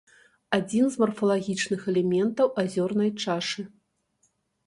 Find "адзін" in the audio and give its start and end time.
0.57-0.85